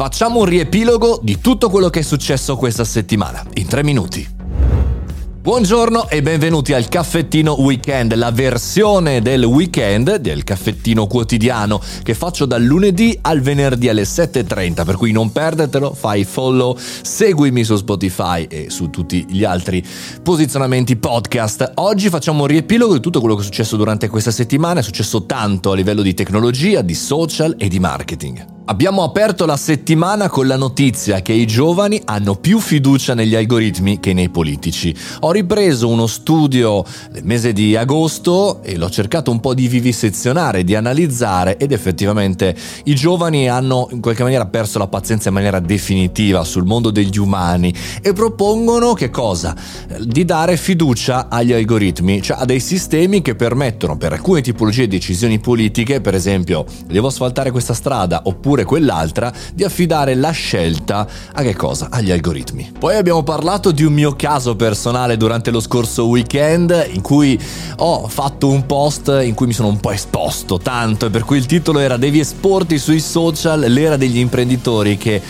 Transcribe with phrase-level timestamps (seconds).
[0.00, 4.26] Facciamo un riepilogo di tutto quello che è successo questa settimana, in tre minuti.
[5.42, 12.46] Buongiorno e benvenuti al caffettino weekend, la versione del weekend del caffettino quotidiano che faccio
[12.46, 18.46] dal lunedì al venerdì alle 7.30, per cui non perdetelo, fai follow, seguimi su Spotify
[18.46, 19.84] e su tutti gli altri
[20.22, 21.72] posizionamenti podcast.
[21.74, 25.26] Oggi facciamo un riepilogo di tutto quello che è successo durante questa settimana, è successo
[25.26, 28.59] tanto a livello di tecnologia, di social e di marketing.
[28.70, 33.98] Abbiamo aperto la settimana con la notizia che i giovani hanno più fiducia negli algoritmi
[33.98, 34.94] che nei politici.
[35.22, 40.62] Ho ripreso uno studio del mese di agosto e l'ho cercato un po' di vivisezionare,
[40.62, 42.54] di analizzare ed effettivamente
[42.84, 47.18] i giovani hanno in qualche maniera perso la pazienza in maniera definitiva sul mondo degli
[47.18, 49.52] umani e propongono che cosa?
[49.98, 54.96] Di dare fiducia agli algoritmi, cioè a dei sistemi che permettono per alcune tipologie di
[54.96, 61.06] decisioni politiche, per esempio devo asfaltare questa strada oppure oppure quell'altra, di affidare la scelta
[61.32, 61.88] a che cosa?
[61.90, 62.72] Agli algoritmi.
[62.78, 67.38] Poi abbiamo parlato di un mio caso personale durante lo scorso weekend in cui
[67.76, 71.38] ho fatto un post in cui mi sono un po' esposto tanto e per cui
[71.38, 75.20] il titolo era Devi esporti sui social l'era degli imprenditori che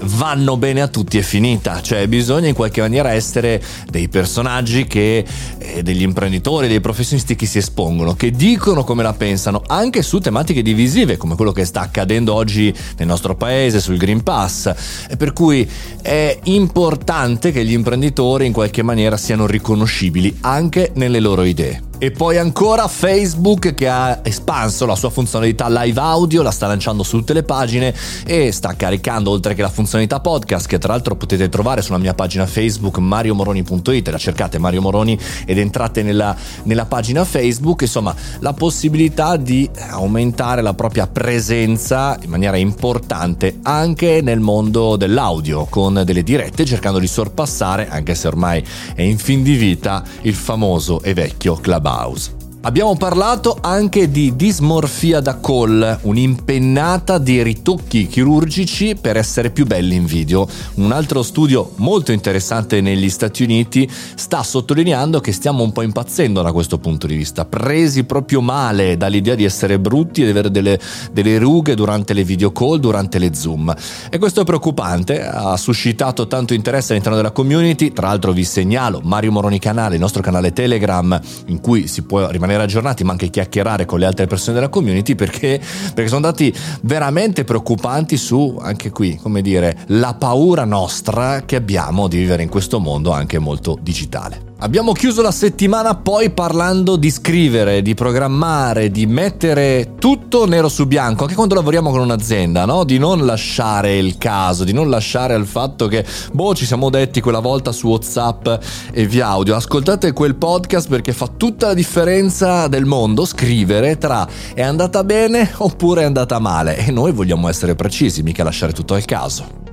[0.00, 5.24] vanno bene a tutti è finita, cioè bisogna in qualche maniera essere dei personaggi che,
[5.58, 10.18] eh, degli imprenditori, dei professionisti che si espongono, che dicono come la pensano anche su
[10.18, 14.72] tematiche divisive come quello che sta accadendo oggi nel nostro paese sul Green Pass,
[15.08, 15.68] e per cui
[16.02, 21.85] è importante che gli imprenditori in qualche maniera siano riconoscibili anche nelle loro idee.
[21.98, 27.02] E poi ancora Facebook che ha espanso la sua funzionalità live audio, la sta lanciando
[27.02, 27.94] su tutte le pagine
[28.26, 32.12] e sta caricando oltre che la funzionalità podcast che tra l'altro potete trovare sulla mia
[32.12, 38.52] pagina Facebook mariomoroni.it, la cercate Mario Moroni ed entrate nella, nella pagina Facebook, insomma la
[38.52, 46.22] possibilità di aumentare la propria presenza in maniera importante anche nel mondo dell'audio con delle
[46.22, 48.62] dirette cercando di sorpassare, anche se ormai
[48.94, 52.45] è in fin di vita, il famoso e vecchio club Clubhouse.
[52.62, 59.94] Abbiamo parlato anche di dismorfia da call, un'impennata di ritocchi chirurgici per essere più belli
[59.94, 60.48] in video.
[60.74, 66.42] Un altro studio molto interessante negli Stati Uniti sta sottolineando che stiamo un po' impazzendo
[66.42, 70.50] da questo punto di vista, presi proprio male dall'idea di essere brutti e di avere
[70.50, 70.80] delle,
[71.12, 73.72] delle rughe durante le video call, durante le zoom.
[74.10, 79.00] E questo è preoccupante, ha suscitato tanto interesse all'interno della community, tra l'altro vi segnalo
[79.04, 83.12] Mario Moroni canale, il nostro canale Telegram in cui si può rimanere rimanere aggiornati ma
[83.12, 85.60] anche chiacchierare con le altre persone della community perché,
[85.94, 86.52] perché sono dati
[86.82, 92.48] veramente preoccupanti su anche qui, come dire, la paura nostra che abbiamo di vivere in
[92.48, 94.54] questo mondo anche molto digitale.
[94.58, 100.86] Abbiamo chiuso la settimana poi parlando di scrivere, di programmare, di mettere tutto nero su
[100.86, 102.84] bianco, anche quando lavoriamo con un'azienda, no?
[102.84, 107.20] Di non lasciare il caso, di non lasciare al fatto che, boh, ci siamo detti
[107.20, 108.48] quella volta su WhatsApp
[108.92, 109.54] e via audio.
[109.54, 115.52] Ascoltate quel podcast perché fa tutta la differenza del mondo scrivere tra è andata bene
[115.58, 116.78] oppure è andata male.
[116.78, 119.65] E noi vogliamo essere precisi, mica lasciare tutto al caso.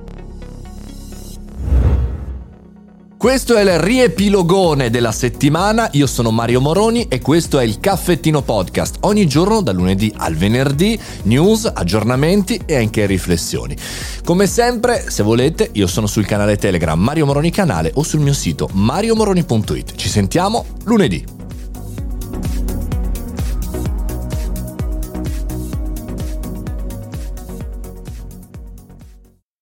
[3.24, 8.42] Questo è il riepilogone della settimana, io sono Mario Moroni e questo è il Caffettino
[8.42, 8.98] Podcast.
[9.00, 13.74] Ogni giorno dal lunedì al venerdì, news, aggiornamenti e anche riflessioni.
[14.26, 18.34] Come sempre, se volete, io sono sul canale Telegram Mario Moroni Canale o sul mio
[18.34, 19.94] sito mariomoroni.it.
[19.96, 21.43] Ci sentiamo lunedì.